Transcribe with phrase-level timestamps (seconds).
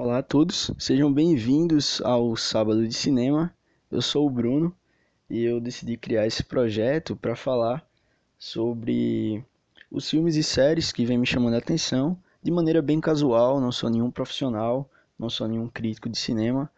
[0.00, 3.52] Olá a todos, sejam bem-vindos ao Sábado de Cinema.
[3.90, 4.72] Eu sou o Bruno
[5.28, 7.84] e eu decidi criar esse projeto para falar
[8.38, 9.44] sobre
[9.90, 13.60] os filmes e séries que vêm me chamando a atenção de maneira bem casual.
[13.60, 14.88] Não sou nenhum profissional,
[15.18, 16.70] não sou nenhum crítico de cinema,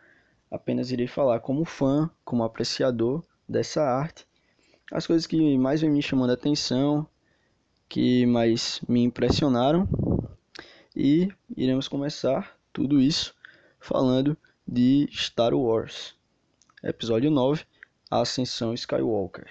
[0.51, 4.27] apenas irei falar como fã, como apreciador dessa arte,
[4.91, 7.07] as coisas que mais vêm me chamando a atenção,
[7.87, 9.87] que mais me impressionaram
[10.97, 13.35] e iremos começar tudo isso
[13.79, 16.15] falando de Star Wars,
[16.83, 17.65] episódio 9,
[18.11, 19.49] A Ascensão Skywalker.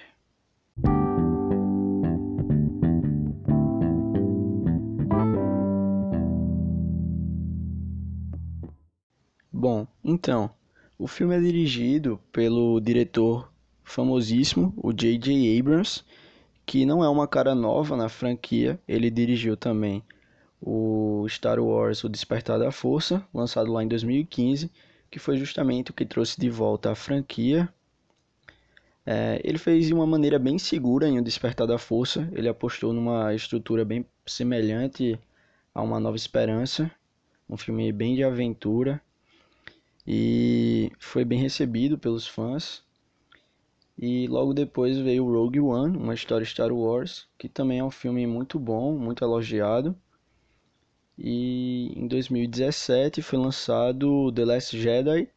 [9.52, 10.50] Bom, então,
[10.98, 13.52] o filme é dirigido pelo diretor
[13.84, 15.58] famosíssimo, o J.J.
[15.58, 16.02] Abrams,
[16.64, 20.02] que não é uma cara nova na franquia, ele dirigiu também
[20.60, 24.70] o Star Wars O Despertar da Força, lançado lá em 2015,
[25.10, 27.68] que foi justamente o que trouxe de volta a franquia.
[29.06, 32.92] É, ele fez de uma maneira bem segura em O Despertar da Força, ele apostou
[32.92, 35.18] numa estrutura bem semelhante
[35.74, 36.90] a Uma Nova Esperança,
[37.48, 39.00] um filme bem de aventura,
[40.06, 42.82] e foi bem recebido pelos fãs.
[43.98, 48.26] E logo depois veio Rogue One, uma história Star Wars, que também é um filme
[48.26, 49.94] muito bom, muito elogiado.
[51.22, 55.28] E em 2017 foi lançado The Last Jedi,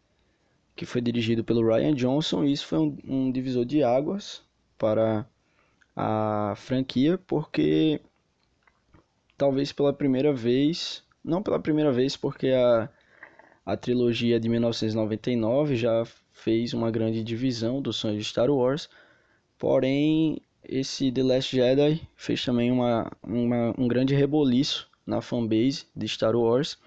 [0.77, 4.41] que foi dirigido pelo Ryan Johnson, e isso foi um, um divisor de águas
[4.77, 5.27] para
[5.93, 7.99] a franquia, porque
[9.37, 12.89] talvez pela primeira vez, não pela primeira vez, porque a,
[13.65, 18.89] a trilogia de 1999 já fez uma grande divisão dos sonhos de Star Wars,
[19.59, 26.07] porém esse The Last Jedi fez também uma, uma um grande reboliço na fanbase de
[26.07, 26.77] Star Wars,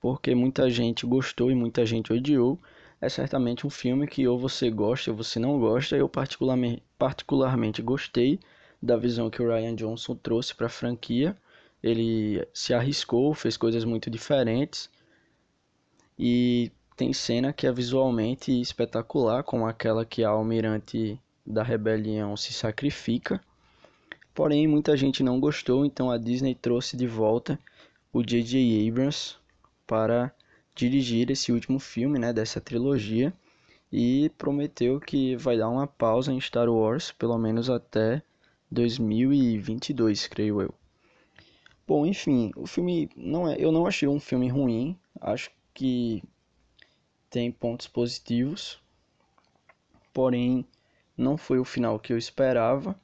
[0.00, 2.58] porque muita gente gostou e muita gente odiou.
[3.00, 5.96] É certamente um filme que ou você gosta ou você não gosta.
[5.96, 8.38] Eu particularmente, particularmente gostei
[8.82, 11.36] da visão que o Ryan Johnson trouxe para a franquia.
[11.82, 14.90] Ele se arriscou, fez coisas muito diferentes
[16.18, 22.52] e tem cena que é visualmente espetacular, como aquela que a almirante da rebelião se
[22.52, 23.40] sacrifica
[24.34, 27.56] Porém, muita gente não gostou, então a Disney trouxe de volta
[28.12, 28.88] o J.J.
[28.88, 29.36] Abrams
[29.86, 30.34] para
[30.74, 33.32] dirigir esse último filme né, dessa trilogia
[33.92, 38.20] e prometeu que vai dar uma pausa em Star Wars, pelo menos até
[38.72, 40.74] 2022, creio eu.
[41.86, 46.24] Bom, enfim, o filme não é, eu não achei um filme ruim, acho que
[47.30, 48.80] tem pontos positivos,
[50.12, 50.66] porém
[51.16, 52.98] não foi o final que eu esperava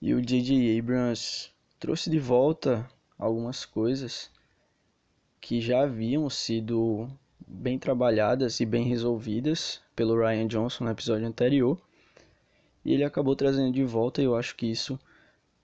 [0.00, 0.78] e o J.J.
[0.78, 2.88] Abrams trouxe de volta
[3.18, 4.30] algumas coisas
[5.40, 7.10] que já haviam sido
[7.46, 11.78] bem trabalhadas e bem resolvidas pelo Ryan Johnson no episódio anterior.
[12.84, 14.98] E ele acabou trazendo de volta, e eu acho que isso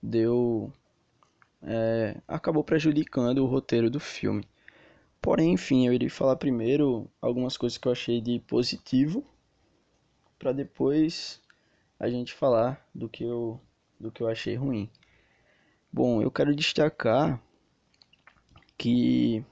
[0.01, 0.71] deu.
[1.63, 4.47] É, acabou prejudicando o roteiro do filme.
[5.19, 9.25] Porém, enfim, eu iria falar primeiro algumas coisas que eu achei de positivo,
[10.37, 11.41] para depois
[11.99, 13.59] a gente falar do que eu
[13.99, 14.89] do que eu achei ruim.
[15.91, 17.41] Bom, eu quero destacar
[18.77, 19.43] que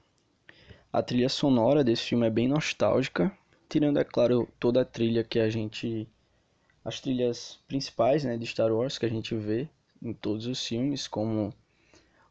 [0.92, 3.36] a trilha sonora desse filme é bem nostálgica,
[3.68, 6.08] tirando, é claro, toda a trilha que a gente.
[6.84, 9.68] as trilhas principais né, de Star Wars que a gente vê
[10.00, 11.52] em todos os filmes, como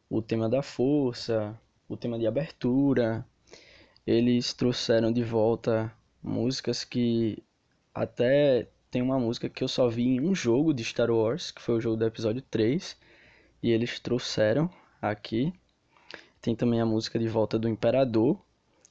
[0.10, 1.60] o tema da força,
[1.90, 3.26] o tema de abertura.
[4.08, 5.92] Eles trouxeram de volta
[6.24, 7.44] músicas que
[7.94, 11.62] até tem uma música que eu só vi em um jogo de Star Wars, que
[11.62, 12.98] foi o jogo do episódio 3,
[13.62, 14.70] e eles trouxeram
[15.02, 15.54] aqui.
[16.42, 18.40] Tem também a música de volta do Imperador,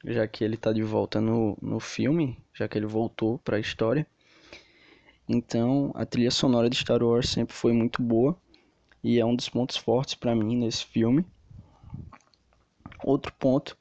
[0.04, 3.60] já que ele está de volta no, no filme, já que ele voltou para a
[3.60, 4.06] história.
[5.28, 8.36] Então, a trilha sonora de Star Wars sempre foi muito boa
[9.02, 11.24] e é um dos pontos fortes para mim nesse filme.
[13.02, 13.76] Outro ponto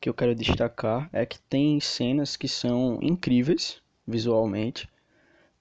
[0.00, 4.88] que eu quero destacar é que tem cenas que são incríveis visualmente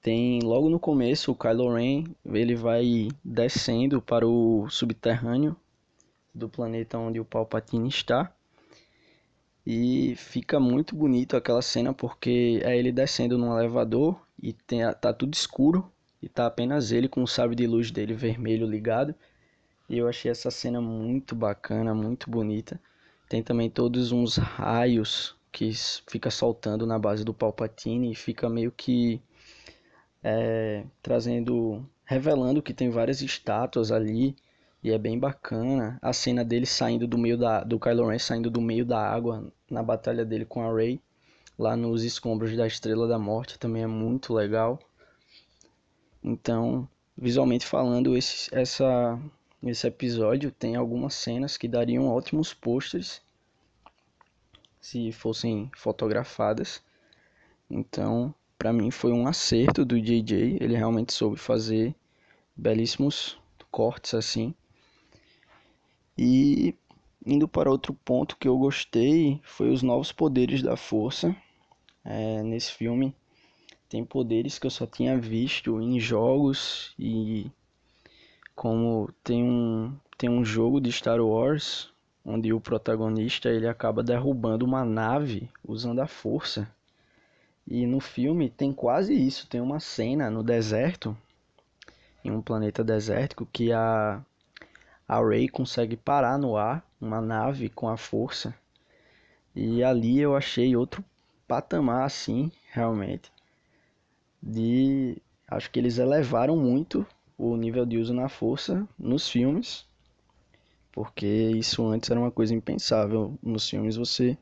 [0.06, 5.56] tem logo no começo o Kylo Ren, ele vai descendo para o subterrâneo
[6.32, 8.32] do planeta onde o Palpatine está.
[9.66, 15.12] E fica muito bonito aquela cena porque é ele descendo num elevador e tem, tá
[15.12, 15.92] tudo escuro
[16.22, 19.16] e tá apenas ele com o sabre de luz dele vermelho ligado.
[19.90, 22.80] E eu achei essa cena muito bacana, muito bonita.
[23.28, 25.72] Tem também todos uns raios que
[26.08, 29.20] fica soltando na base do Palpatine e fica meio que
[30.28, 34.36] é, trazendo, revelando que tem várias estátuas ali
[34.84, 36.00] e é bem bacana.
[36.02, 39.54] A cena dele saindo do meio da, do Kylo Ren saindo do meio da água
[39.70, 41.00] na batalha dele com a Rey,
[41.60, 44.80] lá nos escombros da Estrela da Morte, também é muito legal.
[46.24, 49.20] Então, visualmente falando, esse, essa,
[49.62, 53.22] esse episódio tem algumas cenas que dariam ótimos pôsteres
[54.82, 56.82] se fossem fotografadas.
[57.70, 61.96] Então, para mim foi um acerto do JJ, ele realmente soube fazer
[62.56, 63.38] belíssimos
[63.76, 64.54] cortes assim.
[66.18, 66.74] E
[67.26, 71.36] indo para outro ponto que eu gostei foi os novos poderes da força.
[72.06, 73.14] É, nesse filme
[73.90, 77.52] tem poderes que eu só tinha visto em jogos e
[78.56, 81.92] como tem um tem um jogo de Star Wars
[82.24, 86.74] onde o protagonista ele acaba derrubando uma nave usando a força.
[87.68, 91.18] E no filme tem quase isso, tem uma cena no deserto,
[92.24, 94.22] em um planeta desértico que a
[95.08, 98.56] a Rey consegue parar no ar uma nave com a força.
[99.56, 101.06] E ali eu achei outro
[101.48, 103.32] patamar assim, realmente.
[104.42, 105.18] De
[105.48, 107.06] acho que eles elevaram muito
[107.38, 109.86] o nível de uso na força nos filmes,
[110.92, 114.38] porque isso antes era uma coisa impensável nos filmes você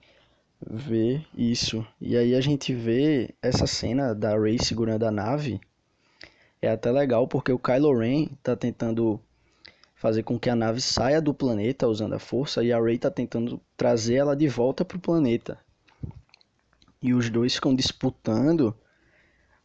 [0.70, 1.86] ver isso.
[2.00, 5.60] E aí a gente vê essa cena da Rey segurando a nave.
[6.62, 9.20] É até legal porque o Kylo Ren tá tentando
[9.96, 13.10] fazer com que a nave saia do planeta usando a força e a Rey está
[13.10, 15.58] tentando trazer ela de volta para o planeta.
[17.02, 18.76] E os dois ficam disputando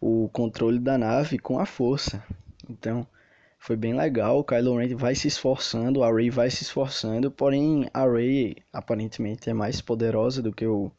[0.00, 2.22] o controle da nave com a força.
[2.68, 3.06] Então,
[3.58, 4.38] foi bem legal.
[4.38, 9.50] O Kylo Ren vai se esforçando, a Rey vai se esforçando, porém a Rey aparentemente
[9.50, 10.90] é mais poderosa do que o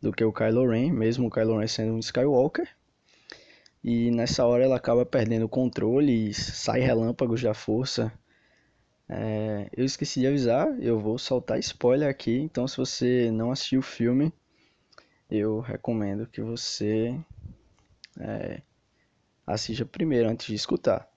[0.00, 2.68] do que o Kylo Ren, mesmo o Kylo Ren sendo um Skywalker.
[3.82, 8.12] E nessa hora ela acaba perdendo o controle e sai relâmpagos da força
[9.08, 13.78] é, eu esqueci de avisar, eu vou soltar spoiler aqui, então se você não assistiu
[13.80, 14.32] o filme,
[15.30, 17.18] eu recomendo que você
[18.18, 18.62] é,
[19.46, 21.08] assista primeiro antes de escutar.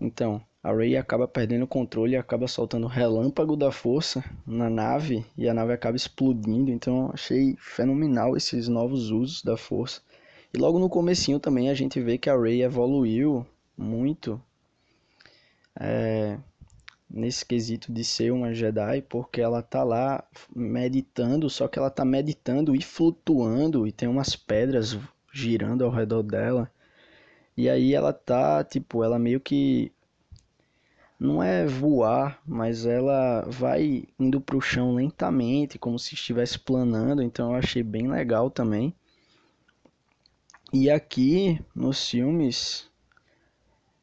[0.00, 4.68] Então, a Rey acaba perdendo o controle e acaba soltando o relâmpago da força na
[4.68, 6.70] nave e a nave acaba explodindo.
[6.70, 10.00] Então, achei fenomenal esses novos usos da força.
[10.52, 13.46] E logo no comecinho também a gente vê que a Rey evoluiu
[13.76, 14.40] muito.
[15.78, 16.38] É,
[17.08, 22.04] nesse quesito de ser uma Jedi, porque ela tá lá meditando, só que ela tá
[22.04, 24.98] meditando e flutuando e tem umas pedras
[25.32, 26.70] girando ao redor dela.
[27.56, 29.90] E aí ela tá, tipo, ela meio que
[31.18, 37.52] não é voar, mas ela vai indo pro chão lentamente, como se estivesse planando, então
[37.52, 38.94] eu achei bem legal também.
[40.72, 42.90] E aqui nos filmes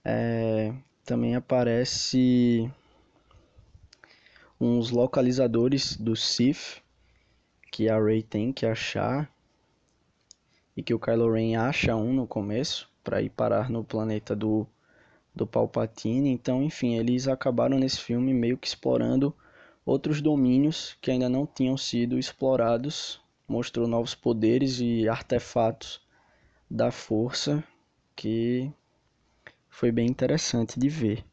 [0.04, 0.74] é,
[1.06, 2.72] também aparece
[4.60, 6.82] uns localizadores do Sith
[7.72, 9.32] que a Rey tem que achar
[10.76, 14.68] e que o Kylo Ren acha um no começo para ir parar no planeta do
[15.36, 16.30] do Palpatine.
[16.30, 19.36] Então, enfim, eles acabaram nesse filme meio que explorando
[19.86, 23.20] outros domínios que ainda não tinham sido explorados.
[23.48, 26.02] Mostrou novos poderes e artefatos
[26.70, 27.64] da força
[28.16, 28.72] que
[29.70, 31.26] foi bem interessante de ver.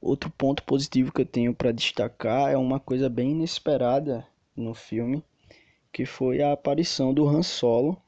[0.00, 5.22] Outro ponto positivo que eu tenho para destacar é uma coisa bem inesperada no filme,
[5.92, 8.00] que foi a aparição do Han Solo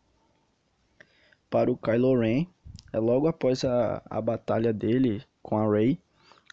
[1.51, 2.47] para o Kylo Ren.
[2.93, 5.99] É logo após a, a batalha dele com a Rey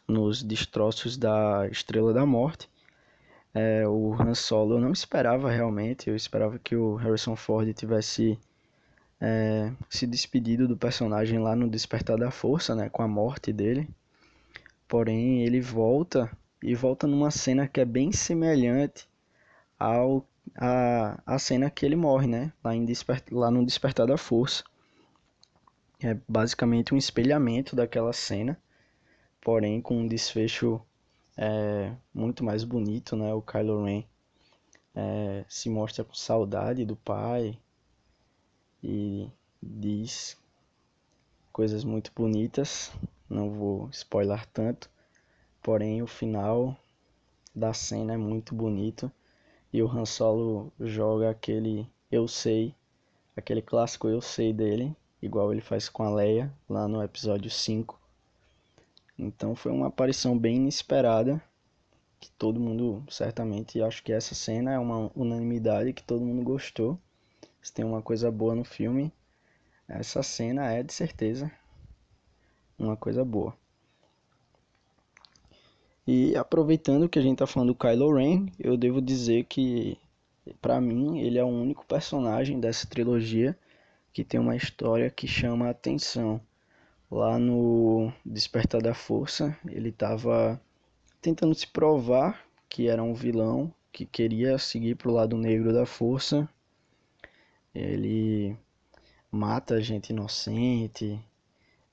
[0.08, 2.70] nos destroços da Estrela da Morte.
[3.54, 8.38] É, o Han Solo eu não esperava realmente, eu esperava que o Harrison Ford tivesse
[9.20, 13.88] é, se despedido do personagem lá no Despertar da Força, né, com a morte dele.
[14.88, 16.30] Porém, ele volta
[16.62, 19.08] e volta numa cena que é bem semelhante
[19.80, 20.26] ao
[20.58, 22.52] a, a cena que ele morre, né?
[22.64, 24.64] Lá, em Despert, lá no Despertar da Força.
[26.02, 28.60] É basicamente um espelhamento daquela cena,
[29.42, 30.82] porém com um desfecho
[31.38, 33.34] é, muito mais bonito, né?
[33.34, 34.04] O Kylo Ren
[34.94, 37.58] é, se mostra com saudade do pai
[38.84, 39.30] e
[39.62, 40.38] diz
[41.52, 42.92] coisas muito bonitas
[43.30, 44.90] não vou spoiler tanto,
[45.62, 46.78] porém o final
[47.56, 49.12] da cena é muito bonito
[49.74, 52.74] e o Han Solo joga aquele eu sei,
[53.36, 58.00] aquele clássico eu sei dele, igual ele faz com a Leia lá no episódio 5.
[59.18, 61.42] Então foi uma aparição bem inesperada,
[62.20, 67.00] que todo mundo certamente acho que essa cena é uma unanimidade que todo mundo gostou.
[67.62, 69.12] Se tem uma coisa boa no filme,
[69.88, 71.52] essa cena é de certeza
[72.78, 73.56] uma coisa boa.
[76.08, 79.98] E aproveitando que a gente está falando do Kylo Ren, eu devo dizer que
[80.62, 83.58] para mim, ele é o único personagem dessa trilogia
[84.16, 86.40] que tem uma história que chama a atenção.
[87.12, 90.60] Lá no Despertar da Força, ele estava
[91.22, 95.86] tentando se provar que era um vilão que queria seguir para o lado negro da
[95.86, 96.48] força.
[97.74, 98.56] Ele
[99.30, 101.20] mata gente inocente,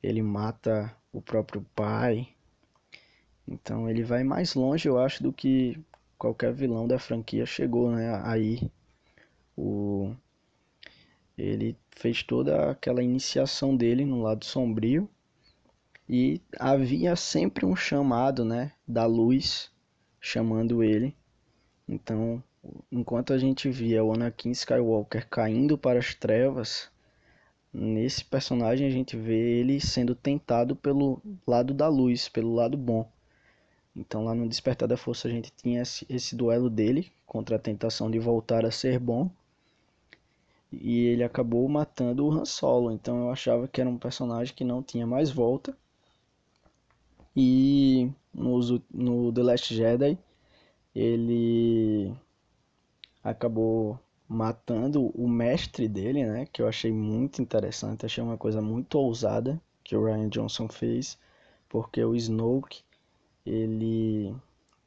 [0.00, 2.28] ele mata o próprio pai.
[3.48, 5.76] Então ele vai mais longe, eu acho, do que
[6.16, 8.22] qualquer vilão da franquia chegou, né?
[8.24, 8.70] Aí
[9.56, 10.14] o
[11.36, 15.08] ele fez toda aquela iniciação dele no lado sombrio
[16.08, 19.70] e havia sempre um chamado, né, da luz
[20.20, 21.16] chamando ele.
[21.88, 22.42] Então,
[22.90, 26.90] enquanto a gente via o Anakin Skywalker caindo para as trevas,
[27.72, 33.10] nesse personagem a gente vê ele sendo tentado pelo lado da luz, pelo lado bom.
[33.94, 37.58] Então lá no Despertar da Força a gente tinha esse, esse duelo dele contra a
[37.58, 39.30] tentação de voltar a ser bom.
[40.72, 42.90] E ele acabou matando o Han Solo.
[42.90, 45.76] Então eu achava que era um personagem que não tinha mais volta.
[47.36, 48.60] E no,
[48.90, 50.18] no The Last Jedi
[50.94, 52.14] ele
[53.22, 53.98] acabou
[54.28, 56.46] matando o mestre dele, né?
[56.52, 61.18] Que eu achei muito interessante, achei uma coisa muito ousada que o Ryan Johnson fez,
[61.68, 62.82] porque o Snoke
[63.44, 64.34] ele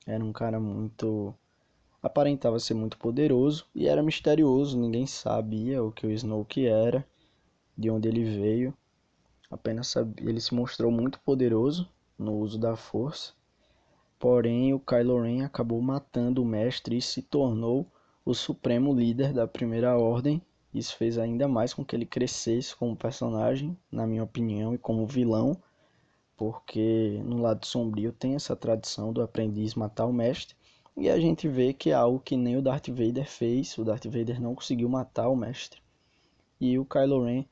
[0.05, 1.33] era um cara muito
[2.01, 7.05] aparentava ser muito poderoso e era misterioso, ninguém sabia o que o Snoke era,
[7.77, 8.73] de onde ele veio.
[9.49, 13.33] Apenas sabia, ele se mostrou muito poderoso no uso da força.
[14.17, 17.85] Porém, o Kylo Ren acabou matando o mestre e se tornou
[18.25, 20.41] o supremo líder da Primeira Ordem.
[20.73, 25.05] Isso fez ainda mais com que ele crescesse como personagem, na minha opinião, e como
[25.05, 25.55] vilão,
[26.35, 30.55] porque no lado sombrio tem essa tradição do aprendiz matar o mestre.
[30.97, 33.77] E a gente vê que é algo que nem o Darth Vader fez.
[33.77, 35.81] O Darth Vader não conseguiu matar o mestre.
[36.59, 37.45] E o Kylo Ren,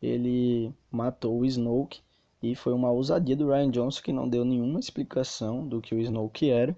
[0.00, 2.00] ele matou o Snoke.
[2.42, 6.00] E foi uma ousadia do Ryan Johnson que não deu nenhuma explicação do que o
[6.00, 6.76] Snoke era.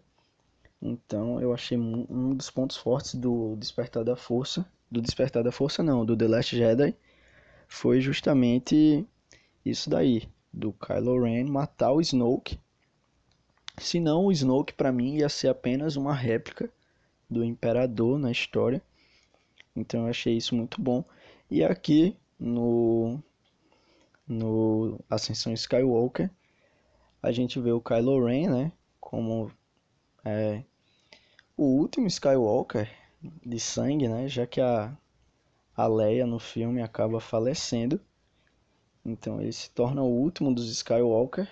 [0.80, 4.66] Então eu achei um dos pontos fortes do Despertar da Força.
[4.90, 6.94] Do Despertar da Força não, do The Last Jedi.
[7.66, 9.06] Foi justamente
[9.64, 12.58] isso daí do Kylo Ren matar o Snoke.
[13.76, 16.70] Senão o Snoke para mim ia ser apenas uma réplica
[17.28, 18.82] do Imperador na história.
[19.74, 21.04] Então eu achei isso muito bom.
[21.50, 23.20] E aqui no
[24.26, 26.30] no Ascensão Skywalker
[27.22, 29.50] a gente vê o Kylo Ren, né, como
[30.24, 30.62] é,
[31.56, 32.90] o último Skywalker
[33.44, 34.96] de sangue, né, já que a
[35.76, 38.00] a Leia no filme acaba falecendo.
[39.04, 41.48] Então ele se torna o último dos Skywalker.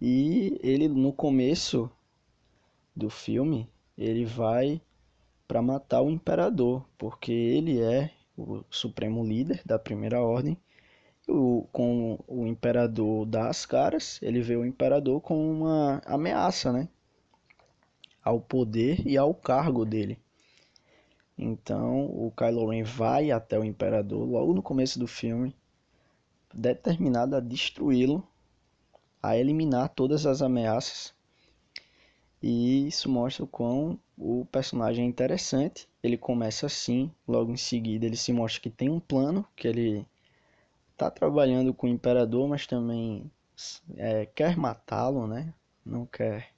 [0.00, 1.90] E ele no começo
[2.94, 4.80] do filme, ele vai
[5.46, 10.56] para matar o imperador, porque ele é o supremo líder da primeira ordem.
[11.28, 16.88] O, com o imperador dá as caras, ele vê o imperador como uma ameaça, né?
[18.22, 20.18] Ao poder e ao cargo dele.
[21.36, 25.54] Então o Kylo Ren vai até o imperador logo no começo do filme
[26.52, 28.26] determinado a destruí-lo,
[29.22, 31.14] a eliminar todas as ameaças.
[32.42, 35.88] E isso mostra o quão o personagem é interessante.
[36.02, 40.06] Ele começa assim, logo em seguida ele se mostra que tem um plano, que ele
[40.92, 43.30] está trabalhando com o imperador, mas também
[43.96, 45.52] é, quer matá-lo, né?
[45.84, 46.52] Não quer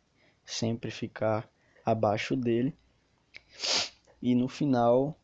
[0.45, 1.49] sempre ficar
[1.85, 2.75] abaixo dele.
[4.23, 5.17] E no final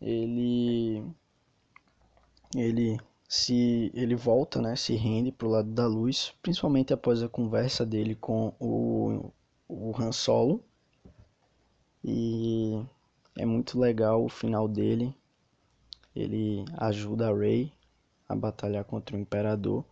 [0.00, 1.04] ele
[2.54, 7.84] ele se ele volta, né, se rende pro lado da luz, principalmente após a conversa
[7.84, 9.32] dele com o,
[9.68, 10.62] o Han Solo.
[12.04, 12.84] E
[13.36, 15.14] é muito legal o final dele.
[16.14, 17.72] Ele ajuda a Rey
[18.28, 19.84] a batalhar contra o Imperador.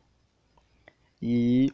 [1.21, 1.73] E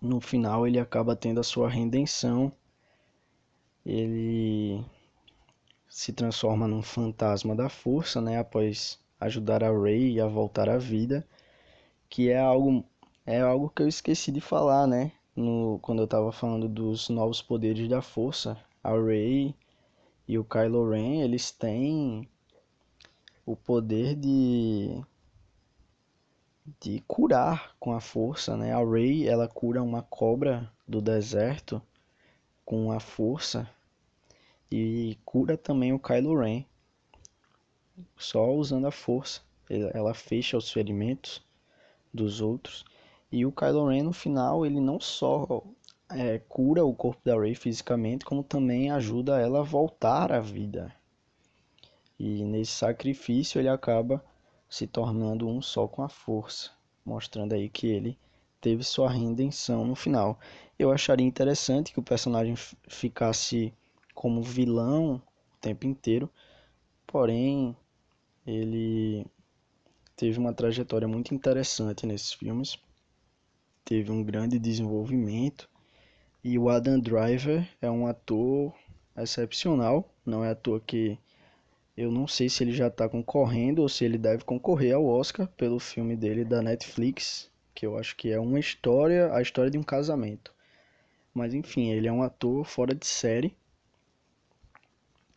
[0.00, 2.52] no final ele acaba tendo a sua redenção.
[3.84, 4.84] Ele
[5.88, 11.26] se transforma num fantasma da força, né, após ajudar a Rey a voltar à vida,
[12.08, 12.84] que é algo
[13.24, 15.12] é algo que eu esqueci de falar, né?
[15.34, 19.54] No, quando eu estava falando dos novos poderes da força, a Rey
[20.26, 22.28] e o Kylo Ren, eles têm
[23.46, 25.00] o poder de
[26.80, 28.72] de curar com a força, né?
[28.72, 31.80] A Rey, ela cura uma cobra do deserto
[32.64, 33.68] com a força
[34.70, 36.64] e cura também o Kylo Ren
[38.16, 39.40] só usando a força.
[39.68, 41.42] Ela fecha os ferimentos
[42.12, 42.84] dos outros.
[43.30, 45.64] E o Kylo Ren no final, ele não só
[46.10, 50.94] é, cura o corpo da Rey fisicamente, como também ajuda ela a voltar à vida.
[52.18, 54.22] E nesse sacrifício ele acaba
[54.68, 56.70] se tornando um só com a força,
[57.04, 58.18] mostrando aí que ele
[58.60, 60.38] teve sua redenção no final.
[60.78, 62.54] Eu acharia interessante que o personagem
[62.88, 63.72] ficasse
[64.14, 65.22] como vilão o
[65.60, 66.30] tempo inteiro,
[67.06, 67.76] porém
[68.46, 69.26] ele
[70.16, 72.78] teve uma trajetória muito interessante nesses filmes,
[73.84, 75.68] teve um grande desenvolvimento
[76.42, 78.74] e o Adam Driver é um ator
[79.16, 81.18] excepcional, não é à toa que
[81.96, 85.46] eu não sei se ele já está concorrendo ou se ele deve concorrer ao Oscar
[85.56, 89.78] pelo filme dele da Netflix, que eu acho que é uma história, a história de
[89.78, 90.52] um casamento.
[91.34, 93.54] Mas enfim, ele é um ator fora de série.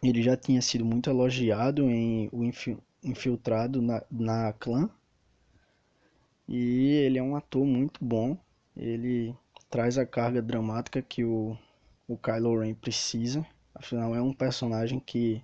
[0.01, 2.29] Ele já tinha sido muito elogiado em
[3.05, 4.89] Infiltrado na, na Clã.
[6.47, 8.37] E ele é um ator muito bom.
[8.75, 9.33] Ele
[9.69, 11.57] traz a carga dramática que o,
[12.07, 13.45] o Kylo Ren precisa.
[13.73, 15.41] Afinal, é um personagem que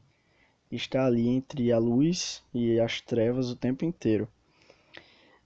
[0.72, 4.28] está ali entre a luz e as trevas o tempo inteiro.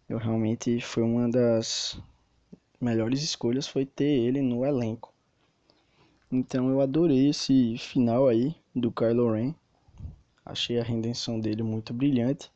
[0.08, 2.00] Eu realmente foi uma das
[2.80, 5.14] melhores escolhas foi ter ele no elenco.
[6.32, 9.56] Então eu adorei esse final aí do Kylo Ren.
[10.46, 12.52] Achei a redenção dele muito brilhante.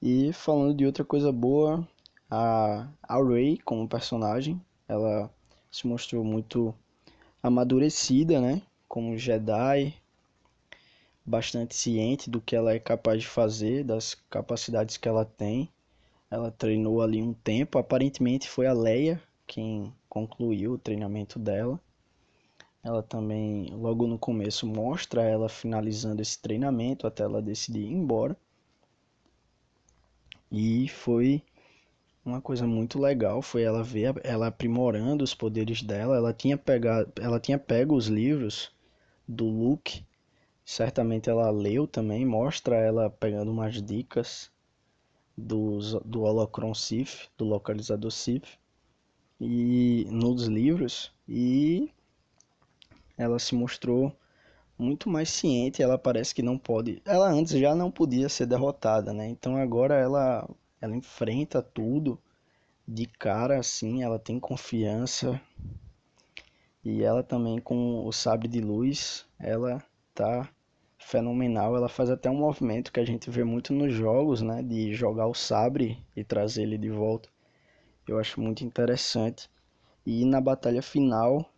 [0.00, 1.86] E falando de outra coisa boa,
[2.30, 5.30] a, a Rey como personagem, ela
[5.70, 6.74] se mostrou muito
[7.42, 8.62] amadurecida, né?
[8.88, 9.94] Como Jedi,
[11.24, 15.68] bastante ciente do que ela é capaz de fazer, das capacidades que ela tem.
[16.30, 21.78] Ela treinou ali um tempo, aparentemente foi a Leia quem concluiu o treinamento dela.
[22.82, 28.36] Ela também, logo no começo, mostra ela finalizando esse treinamento até ela decidir ir embora.
[30.50, 31.42] E foi
[32.24, 36.16] uma coisa muito legal, foi ela ver ela aprimorando os poderes dela.
[36.16, 38.70] Ela tinha pegado, ela tinha pego os livros
[39.26, 40.04] do Luke
[40.64, 44.50] certamente ela leu também, mostra ela pegando umas dicas
[45.36, 48.58] dos, do Holocron Sif, do localizador Sif,
[49.40, 51.90] e nos livros, e
[53.16, 54.14] ela se mostrou
[54.78, 59.12] muito mais ciente, ela parece que não pode, ela antes já não podia ser derrotada,
[59.12, 59.28] né?
[59.28, 60.48] Então agora ela
[60.80, 62.18] ela enfrenta tudo
[62.86, 65.40] de cara assim, ela tem confiança.
[66.84, 69.82] E ela também com o sabre de luz, ela
[70.14, 70.48] tá
[70.98, 71.76] fenomenal.
[71.76, 74.62] Ela faz até um movimento que a gente vê muito nos jogos, né?
[74.62, 77.28] De jogar o sabre e trazer ele de volta.
[78.06, 79.48] Eu acho muito interessante.
[80.04, 81.48] E na batalha final,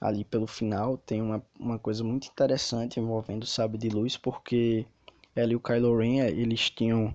[0.00, 4.86] ali pelo final, tem uma, uma coisa muito interessante envolvendo o sabre de luz, porque
[5.34, 7.14] ela e o Kylo Ren, eles tinham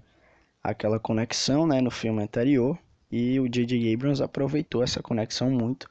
[0.64, 2.78] aquela conexão, né, no filme anterior,
[3.12, 3.94] e o J.J.
[3.94, 5.90] Abrams aproveitou essa conexão muito.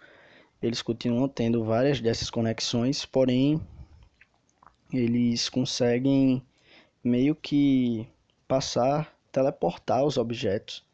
[0.63, 3.61] Eles continuam tendo várias dessas conexões, porém
[4.93, 6.43] eles conseguem
[7.03, 8.07] meio que
[8.47, 10.85] passar, teleportar os objetos.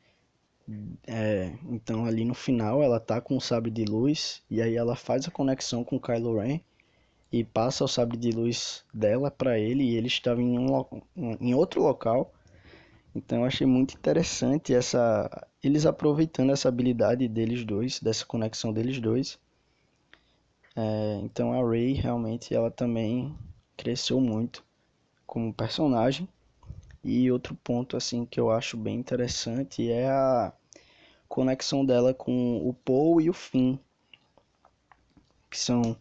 [1.07, 4.95] É, então ali no final ela tá com o sabre de luz e aí ela
[4.95, 6.61] faz a conexão com Kylo Ren
[7.33, 10.77] e passa o sabre de luz dela para ele e ele estava em, um,
[11.41, 12.35] em outro local.
[13.15, 19.01] Então eu achei muito interessante essa eles aproveitando essa habilidade deles dois, dessa conexão deles
[19.01, 19.39] dois.
[20.77, 23.35] É, então a Rey realmente ela também
[23.77, 24.63] cresceu muito
[25.27, 26.29] como personagem.
[27.03, 30.53] E outro ponto assim que eu acho bem interessante é a
[31.29, 33.79] conexão dela com o Paul e o Finn,
[35.51, 35.97] que são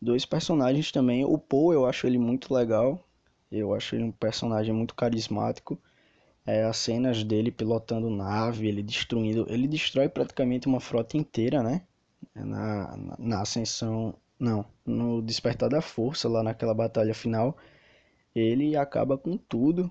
[0.00, 1.24] dois personagens também.
[1.24, 3.06] O Paul eu acho ele muito legal,
[3.50, 5.78] eu acho ele um personagem muito carismático.
[6.44, 11.82] É, as cenas dele pilotando nave, ele destruindo, ele destrói praticamente uma frota inteira, né?
[12.34, 17.56] Na, na, na ascensão não, no Despertar da Força, lá naquela batalha final,
[18.34, 19.90] ele acaba com tudo.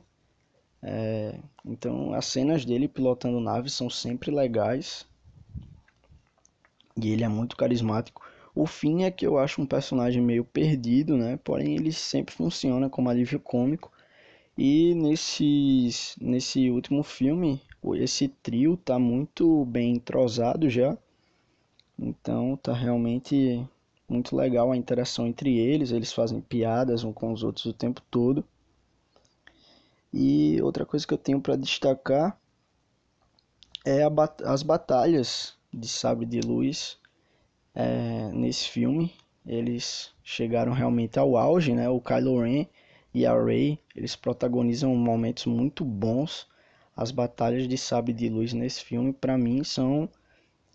[0.83, 5.05] É, então as cenas dele pilotando naves são sempre legais.
[7.01, 8.21] E ele é muito carismático.
[8.53, 11.39] O fim é que eu acho um personagem meio perdido, né?
[11.43, 13.91] Porém ele sempre funciona como alívio cômico.
[14.57, 17.61] E nesses, nesse último filme,
[17.95, 20.97] esse trio tá muito bem entrosado já.
[21.97, 23.65] Então tá realmente
[24.09, 28.01] muito legal a interação entre eles, eles fazem piadas uns com os outros o tempo
[28.11, 28.43] todo.
[30.13, 32.38] E outra coisa que eu tenho para destacar
[33.86, 36.97] é bat as batalhas de sabre de luz
[37.74, 39.13] é, nesse filme.
[39.45, 41.89] Eles chegaram realmente ao auge, né?
[41.89, 42.67] O Kylo Ren
[43.13, 46.47] e a Rey, eles protagonizam momentos muito bons.
[46.95, 50.10] As batalhas de sabre de luz nesse filme, para mim, são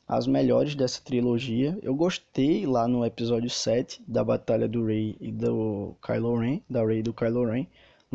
[0.09, 1.79] as melhores dessa trilogia.
[1.83, 6.85] Eu gostei lá no episódio 7 da batalha do Rey e do Kylo Ren, da
[6.85, 7.66] Rey e do Kylo Ren,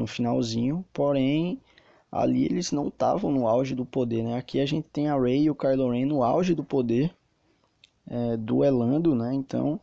[0.01, 1.61] no finalzinho, porém
[2.11, 4.37] ali eles não estavam no auge do poder, né?
[4.37, 7.15] Aqui a gente tem a Rey e o Kylo Ren no auge do poder,
[8.07, 9.33] é, duelando, né?
[9.33, 9.79] Então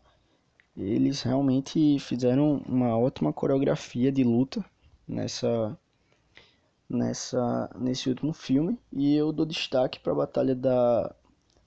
[0.76, 4.64] eles realmente fizeram uma ótima coreografia de luta
[5.06, 5.76] nessa
[6.88, 11.14] nessa nesse último filme e eu dou destaque para a batalha da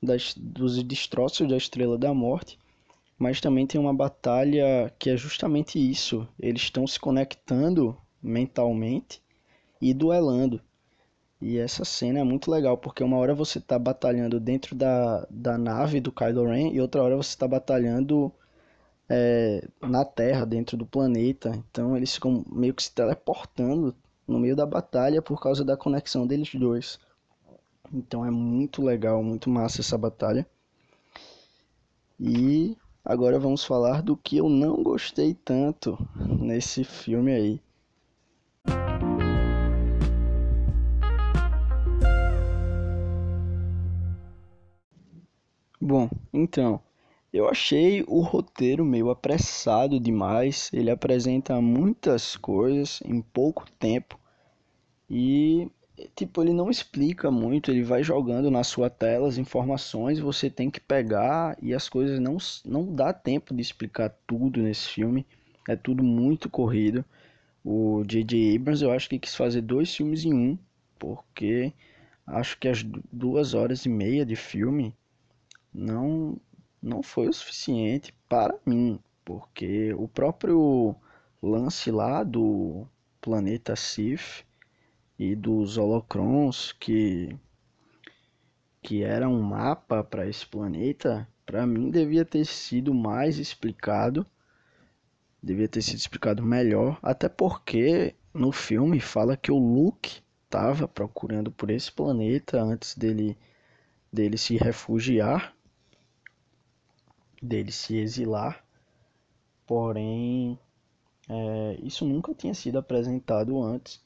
[0.02, 2.58] das, dos destroços da Estrela da Morte,
[3.18, 6.28] mas também tem uma batalha que é justamente isso.
[6.40, 9.22] Eles estão se conectando mentalmente
[9.82, 10.62] e duelando.
[11.42, 15.58] E essa cena é muito legal, porque uma hora você está batalhando dentro da, da
[15.58, 18.32] nave do Kylo Ren e outra hora você está batalhando
[19.10, 21.50] é, na Terra, dentro do planeta.
[21.50, 23.96] Então eles ficam meio que se teleportando
[24.28, 27.00] no meio da batalha por causa da conexão deles dois.
[27.92, 30.46] Então é muito legal, muito massa essa batalha.
[32.20, 37.62] E agora vamos falar do que eu não gostei tanto nesse filme aí.
[45.82, 46.80] Bom, então,
[47.34, 50.70] eu achei o roteiro meio apressado demais.
[50.72, 54.20] Ele apresenta muitas coisas em pouco tempo
[55.10, 55.70] e
[56.16, 60.70] tipo, ele não explica muito, ele vai jogando na sua tela as informações, você tem
[60.72, 65.26] que pegar e as coisas não, não dá tempo de explicar tudo nesse filme,
[65.68, 67.06] é tudo muito corrido.
[67.64, 68.56] O J.J.
[68.56, 70.58] Abrams eu acho que quis fazer dois filmes em um,
[71.00, 71.74] porque
[72.28, 74.96] acho que as duas horas e meia de filme
[75.74, 76.38] não,
[76.82, 80.96] não foi o suficiente para mim, porque o próprio
[81.42, 82.86] lance lá do
[83.22, 84.44] planeta Sif
[85.18, 87.36] e dos holocrons que
[88.84, 94.26] que era um mapa para esse planeta, para mim devia ter sido mais explicado,
[95.42, 101.52] devia ter sido explicado melhor, até porque no filme fala que o Luke estava procurando
[101.52, 103.38] por esse planeta antes dele
[104.12, 105.56] dele se refugiar,
[107.42, 108.64] dele se exilar,
[109.66, 110.60] porém
[111.30, 114.02] é, isso nunca tinha sido apresentado antes.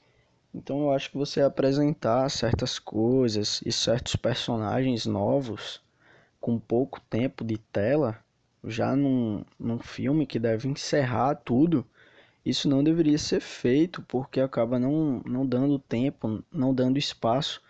[0.54, 5.82] Então eu acho que você apresentar certas coisas e certos personagens novos
[6.40, 8.24] com pouco tempo de tela,
[8.64, 11.86] já num, num filme que deve encerrar tudo,
[12.46, 17.62] isso não deveria ser feito porque acaba não, não dando tempo, não dando espaço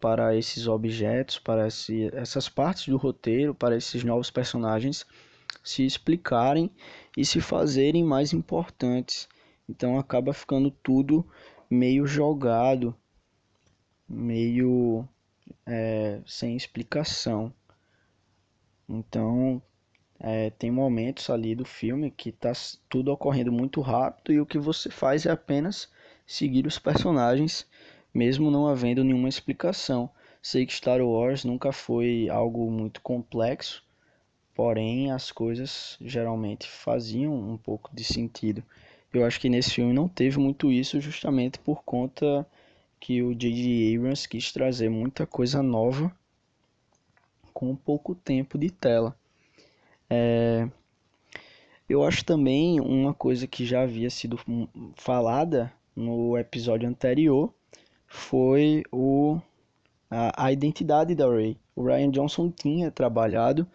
[0.00, 5.06] para esses objetos, para esse, essas partes do roteiro, para esses novos personagens
[5.62, 6.70] se explicarem
[7.16, 9.28] e se fazerem mais importantes.
[9.68, 11.26] Então acaba ficando tudo
[11.68, 12.94] meio jogado,
[14.08, 15.08] meio
[15.66, 17.52] é, sem explicação.
[18.88, 19.60] Então,
[20.18, 22.52] é, tem momentos ali do filme que tá
[22.88, 25.90] tudo ocorrendo muito rápido e o que você faz é apenas
[26.26, 27.66] seguir os personagens,
[28.16, 30.08] mesmo não havendo nenhuma explicação.
[30.40, 33.84] Sei que Star Wars nunca foi algo muito complexo,
[34.54, 38.64] porém as coisas geralmente faziam um pouco de sentido.
[39.12, 42.46] Eu acho que nesse filme não teve muito isso, justamente por conta
[42.98, 43.94] que o J.J.
[43.96, 46.10] Abrams quis trazer muita coisa nova
[47.52, 49.14] com pouco tempo de tela.
[50.08, 50.66] É...
[51.86, 54.40] Eu acho também uma coisa que já havia sido
[54.96, 57.52] falada no episódio anterior
[58.16, 59.38] foi o
[60.10, 61.56] a, a identidade da Ray.
[61.74, 63.66] O Ryan Johnson tinha trabalhado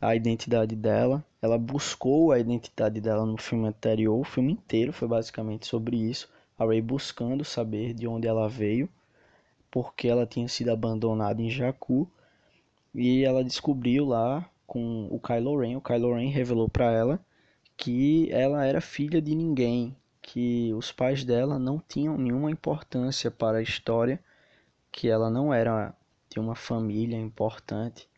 [0.00, 1.24] a identidade dela.
[1.42, 6.30] Ela buscou a identidade dela no filme anterior, o filme inteiro foi basicamente sobre isso.
[6.58, 8.88] A Rey buscando saber de onde ela veio,
[9.70, 12.08] porque ela tinha sido abandonada em Jakku.
[12.94, 15.76] E ela descobriu lá com o Kylo Ren.
[15.76, 17.20] O Kylo Ren revelou para ela
[17.76, 19.96] que ela era filha de ninguém,
[20.32, 24.18] que os pais dela não tinham nenhuma importância para a história,
[24.90, 25.94] que ela não era
[26.30, 28.08] de uma família importante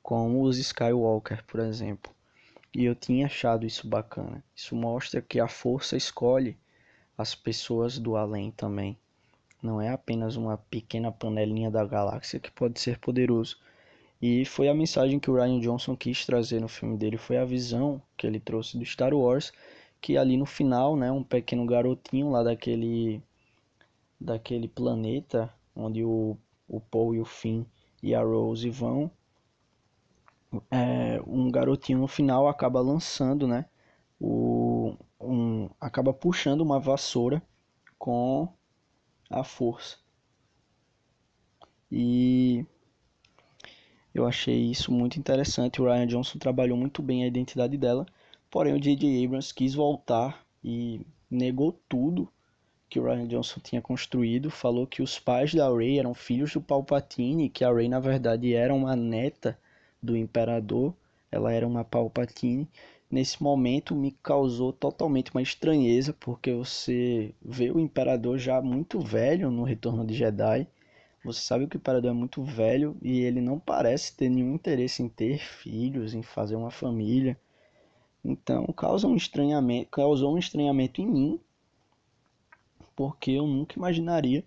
[0.00, 2.14] como os Skywalker, por exemplo.
[2.72, 4.44] E eu tinha achado isso bacana.
[4.54, 6.56] Isso mostra que a força escolhe
[7.18, 8.96] as pessoas do além também.
[9.60, 13.58] Não é apenas uma pequena panelinha da galáxia que pode ser poderoso.
[14.22, 17.44] E foi a mensagem que o Ryan Johnson quis trazer no filme dele, foi a
[17.44, 19.52] visão que ele trouxe do Star Wars,
[20.00, 23.22] que ali no final, né, um pequeno garotinho lá daquele
[24.20, 26.36] daquele planeta onde o,
[26.68, 27.64] o Paul e o Finn
[28.02, 29.10] e a Rose vão,
[30.70, 33.66] é, um garotinho no final acaba lançando, né?
[34.20, 37.42] O, um, acaba puxando uma vassoura
[37.98, 38.48] com
[39.30, 39.98] a força.
[41.90, 42.64] E
[44.12, 45.80] Eu achei isso muito interessante.
[45.80, 48.04] O Ryan Johnson trabalhou muito bem a identidade dela,
[48.50, 49.24] porém o J.J.
[49.24, 52.28] Abrams quis voltar e negou tudo
[52.88, 54.50] que o Ryan Johnson tinha construído.
[54.50, 58.54] Falou que os pais da Rey eram filhos do Palpatine, que a Rey na verdade
[58.54, 59.58] era uma neta
[60.02, 60.94] do Imperador.
[61.30, 62.68] Ela era uma Palpatine
[63.10, 69.50] nesse momento me causou totalmente uma estranheza, porque você vê o imperador já muito velho
[69.50, 70.66] no Retorno de Jedi.
[71.24, 75.02] Você sabe que o imperador é muito velho e ele não parece ter nenhum interesse
[75.02, 77.36] em ter filhos, em fazer uma família.
[78.28, 81.40] Então, causa um estranhamento, causou um estranhamento em mim,
[82.96, 84.44] porque eu nunca imaginaria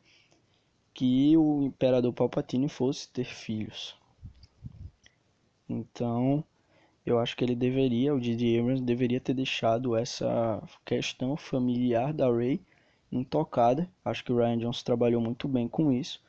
[0.93, 3.95] que o imperador Palpatine fosse ter filhos.
[5.69, 6.43] Então,
[7.05, 8.59] eu acho que ele deveria, o J.J.
[8.59, 12.59] Abrams deveria ter deixado essa questão familiar da Rey
[13.09, 13.89] intocada.
[14.03, 16.21] Acho que o Ryan Johnson trabalhou muito bem com isso.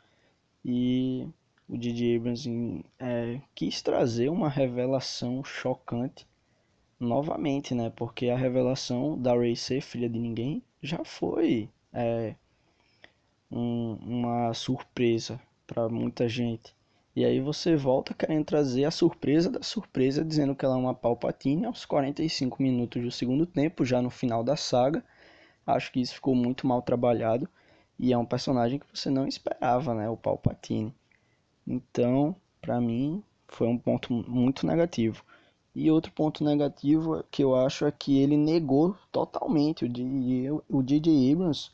[0.65, 1.27] E
[1.69, 2.17] o J.J.
[2.17, 6.30] Abrams é, quis trazer uma revelação chocante
[7.01, 7.91] novamente, né?
[7.91, 12.35] Porque a revelação da Rey ser filha de ninguém já foi é,
[13.51, 16.75] um, uma surpresa para muita gente.
[17.15, 20.95] E aí você volta querendo trazer a surpresa da surpresa, dizendo que ela é uma
[20.95, 25.05] Palpatine aos 45 minutos do segundo tempo, já no final da saga.
[25.67, 27.49] Acho que isso ficou muito mal trabalhado
[27.99, 30.95] e é um personagem que você não esperava, né, o Palpatine.
[31.67, 35.25] Então, para mim, foi um ponto muito negativo.
[35.75, 41.33] E outro ponto negativo que eu acho é que ele negou totalmente, o J.J.
[41.33, 41.71] Abrams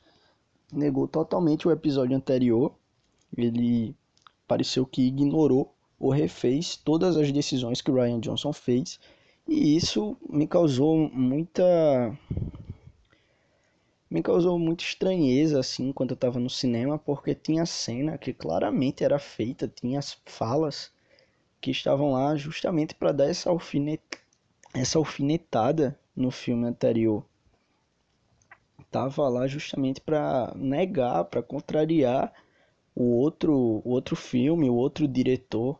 [0.72, 2.74] negou totalmente o episódio anterior.
[3.36, 3.94] Ele
[4.46, 9.00] pareceu que ignorou ou refez todas as decisões que o Ryan Johnson fez,
[9.48, 12.18] e isso me causou muita
[14.10, 19.02] me causou muita estranheza assim quando eu estava no cinema, porque tinha cena que claramente
[19.02, 20.90] era feita, tinha as falas
[21.66, 24.00] que estavam lá justamente para dar essa, alfinet...
[24.72, 27.24] essa alfinetada no filme anterior.
[28.88, 32.32] Tava lá justamente para negar, para contrariar
[32.94, 35.76] o outro, o outro filme, o outro diretor.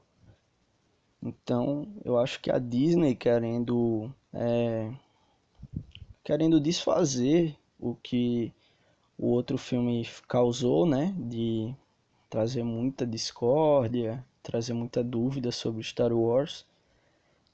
[1.22, 4.92] Então, eu acho que a Disney querendo é,
[6.25, 8.53] querendo desfazer o que
[9.16, 11.72] o outro filme causou, né, de
[12.29, 16.65] trazer muita discórdia, trazer muita dúvida sobre Star Wars.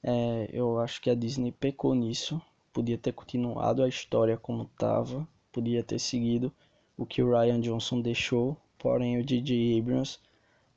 [0.03, 2.39] É, eu acho que a Disney pecou nisso.
[2.71, 6.51] Podia ter continuado a história como estava, podia ter seguido
[6.95, 9.79] o que o Ryan Johnson deixou, porém o J.J.
[9.79, 10.19] Abrams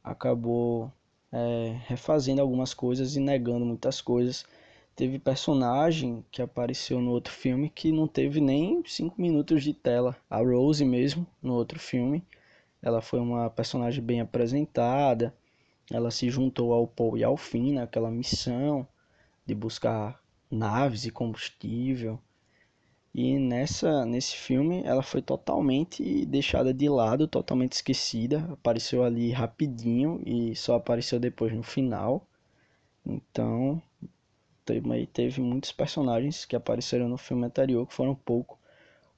[0.02, 0.90] acabou
[1.30, 4.46] é, refazendo algumas coisas e negando muitas coisas.
[4.94, 10.16] Teve personagem que apareceu no outro filme que não teve nem 5 minutos de tela.
[10.30, 12.24] A Rose mesmo, no outro filme,
[12.80, 15.34] ela foi uma personagem bem apresentada.
[15.90, 18.86] Ela se juntou ao Paul e ao Finn naquela missão
[19.44, 20.20] de buscar
[20.50, 22.18] naves e combustível.
[23.14, 28.46] E nessa nesse filme ela foi totalmente deixada de lado, totalmente esquecida.
[28.52, 32.26] Apareceu ali rapidinho e só apareceu depois no final.
[33.04, 33.80] Então,
[34.64, 38.58] teve, teve muitos personagens que apareceram no filme anterior que foram pouco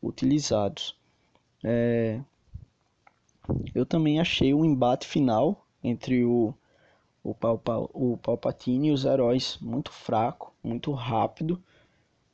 [0.03, 0.95] utilizados.
[1.65, 2.21] É,
[3.75, 6.55] eu também achei o embate final entre o,
[7.31, 11.62] o, Palpa, o Palpatine e os heróis muito fraco, muito rápido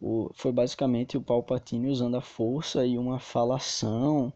[0.05, 4.31] o, foi basicamente o Palpatine usando a força e uma falação.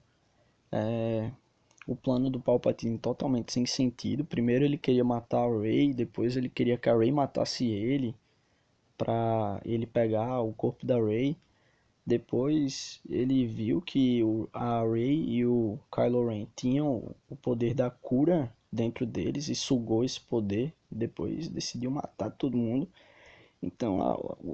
[0.73, 1.31] É,
[1.87, 4.25] o plano do Palpatine totalmente sem sentido.
[4.25, 8.15] Primeiro ele queria matar a Rey, depois ele queria que a Rey matasse ele
[8.97, 11.37] para ele pegar o corpo da Rey.
[12.07, 17.91] Depois ele viu que o, a Rey e o Kylo Ren tinham o poder da
[17.91, 20.73] cura dentro deles e sugou esse poder.
[20.91, 22.89] Depois decidiu matar todo mundo.
[23.63, 23.99] Então,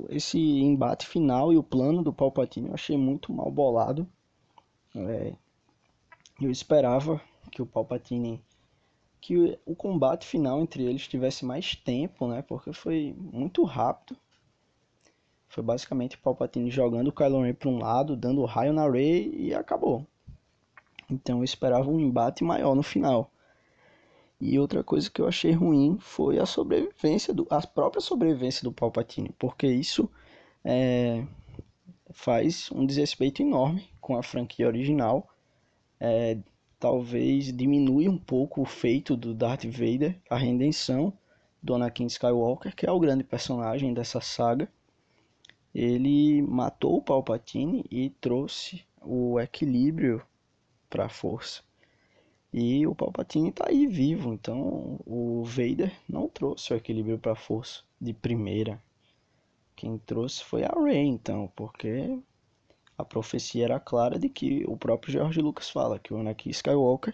[0.09, 4.09] esse embate final e o plano do Palpatine eu achei muito mal bolado.
[4.97, 5.35] É,
[6.41, 8.41] eu esperava que o Palpatine
[9.21, 12.43] que o combate final entre eles tivesse mais tempo, né?
[12.43, 14.19] Porque foi muito rápido.
[15.49, 19.35] Foi basicamente o Palpatine jogando o Kylo Ren para um lado, dando raio na Rey
[19.35, 20.07] e acabou.
[21.11, 23.31] Então eu esperava um embate maior no final.
[24.47, 28.71] E outra coisa que eu achei ruim foi a sobrevivência, do, a própria sobrevivência do
[28.71, 30.07] Palpatine, porque isso
[30.63, 31.25] é,
[32.11, 35.27] faz um desrespeito enorme com a franquia original.
[35.99, 36.37] É,
[36.79, 41.11] talvez diminui um pouco o feito do Darth Vader, a redenção
[41.63, 44.71] do Anakin Skywalker, que é o grande personagem dessa saga.
[45.75, 50.23] Ele matou o Palpatine e trouxe o equilíbrio
[50.91, 51.63] para a força.
[52.57, 57.37] E o Palpatine tá aí vivo, então o Vader não trouxe o equilíbrio para a
[57.37, 58.81] força de primeira.
[59.75, 62.17] Quem trouxe foi a Rey, então, porque
[62.97, 67.13] a profecia era clara de que o próprio George Lucas fala que o Anakin Skywalker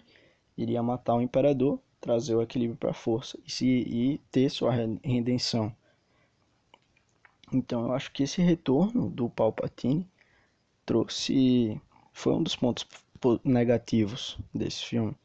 [0.55, 4.71] iria matar o imperador, trazer o equilíbrio para a força e, se, e ter sua
[5.03, 5.75] redenção.
[7.51, 10.07] Então eu acho que esse retorno do Palpatine
[10.85, 11.81] trouxe
[12.13, 12.85] foi um dos pontos
[13.43, 15.15] negativos desse filme,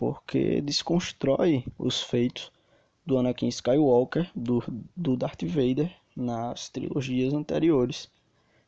[0.00, 2.50] porque desconstrói os feitos
[3.04, 4.64] do Anakin Skywalker, do,
[4.96, 8.10] do Darth Vader nas trilogias anteriores.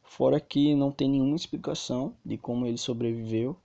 [0.02, 3.56] Fora que não tem nenhuma explicação de como ele sobreviveu,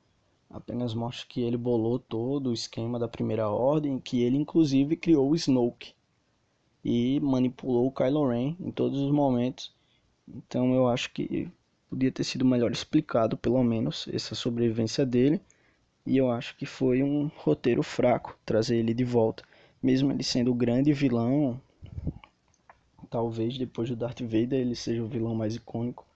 [0.50, 5.30] apenas mostra que ele bolou todo o esquema da Primeira Ordem, que ele inclusive criou
[5.30, 5.94] o Snoke
[6.86, 9.76] e manipulou o Kylo Ren em todos os momentos.
[10.26, 11.50] Então eu acho que
[11.90, 15.42] podia ter sido melhor explicado, pelo menos, essa sobrevivência dele.
[16.08, 19.44] E eu acho que foi um roteiro fraco trazer ele de volta.
[19.84, 21.62] Mesmo ele sendo o grande vilão,
[23.10, 26.08] talvez depois do Darth Vader ele seja o vilão mais icônico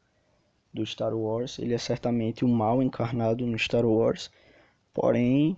[0.74, 1.60] do Star Wars.
[1.60, 4.32] Ele é certamente o mal encarnado no Star Wars.
[4.94, 5.58] Porém,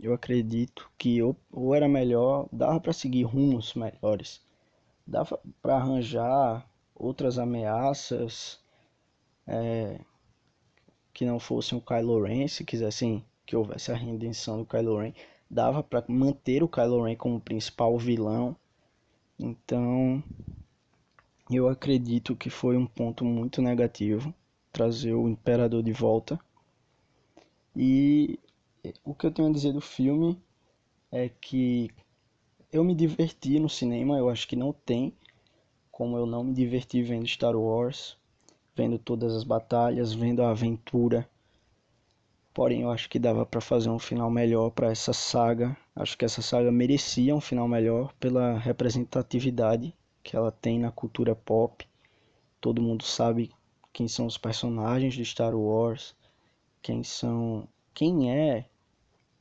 [0.00, 4.40] eu acredito que ou, ou era melhor, dava para seguir rumos melhores.
[5.06, 8.58] Dava para arranjar outras ameaças
[9.46, 10.00] é,
[11.12, 15.12] que não fossem o Kylo Ren, se quisessem que houvesse a redenção do Kylo Ren,
[15.50, 18.56] dava para manter o Kylo Ren como principal vilão.
[19.38, 20.22] Então,
[21.50, 24.34] eu acredito que foi um ponto muito negativo
[24.72, 26.38] trazer o Imperador de volta.
[27.76, 28.38] E
[29.04, 30.38] o que eu tenho a dizer do filme
[31.10, 31.90] é que
[32.72, 35.12] eu me diverti no cinema, eu acho que não tem
[35.92, 38.16] como eu não me diverti vendo Star Wars
[38.74, 41.28] vendo todas as batalhas, vendo a aventura.
[42.54, 45.76] Porém, eu acho que dava para fazer um final melhor para essa saga.
[45.94, 51.34] Acho que essa saga merecia um final melhor pela representatividade que ela tem na cultura
[51.34, 51.84] pop.
[52.60, 53.50] Todo mundo sabe
[53.92, 56.14] quem são os personagens de Star Wars,
[56.80, 58.66] quem são, quem é,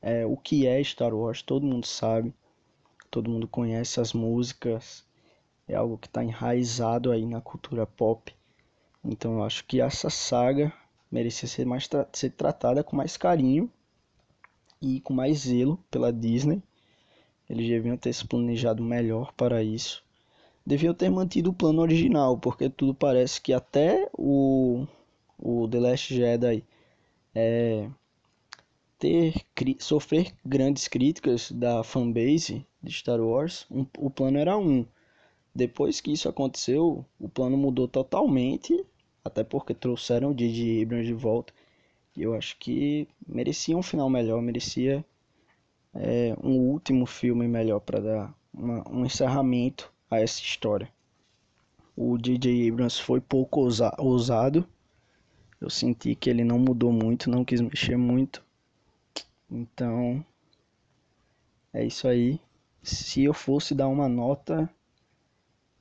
[0.02, 2.34] é o que é Star Wars, todo mundo sabe.
[3.12, 5.06] Todo mundo conhece as músicas.
[5.68, 8.36] É algo que está enraizado aí na cultura pop.
[9.04, 10.74] Então eu acho que essa saga
[11.14, 13.72] merecia ser mais tra ser tratada com mais carinho
[14.82, 16.60] e com mais zelo pela Disney.
[17.48, 20.04] Eles deviam ter se planejado melhor para isso.
[20.66, 24.88] Deviam ter mantido o plano original, porque tudo parece que até o,
[25.38, 26.64] o The Last Jedi
[27.36, 27.88] é,
[28.98, 29.46] ter
[29.80, 34.84] sofrer grandes críticas da fanbase de Star Wars, um, o plano era um.
[35.54, 38.84] Depois que isso aconteceu, o plano mudou totalmente
[39.24, 40.84] até porque trouxeram o J.J.
[40.84, 41.54] Abrams de volta.
[42.16, 45.04] E eu acho que merecia um final melhor, merecia
[45.94, 50.92] é, um último filme melhor para dar uma, um encerramento a essa história.
[51.96, 52.70] O J.J.
[52.70, 54.68] Abrams foi pouco ousa ousado.
[55.62, 58.44] Eu senti que ele não mudou muito, não quis mexer muito.
[59.50, 60.26] Então,
[61.72, 62.40] é isso aí.
[62.82, 64.70] Se eu fosse dar uma nota,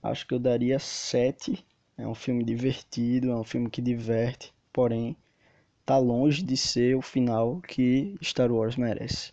[0.03, 1.65] acho que eu daria 7
[2.03, 5.17] é um filme divertido, é um filme que diverte, porém
[5.87, 9.33] tá longe de ser o final que Star Wars merece.